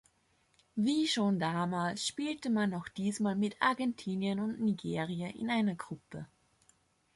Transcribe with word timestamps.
Wie 0.75 1.07
schon 1.07 1.37
damals 1.37 2.07
spielte 2.07 2.49
man 2.49 2.73
auch 2.73 2.87
diesmal 2.89 3.35
mit 3.35 3.61
Argentinien 3.61 4.39
und 4.39 4.59
Nigeria 4.59 5.27
in 5.27 5.51
einer 5.51 5.75
Gruppe. 5.75 6.25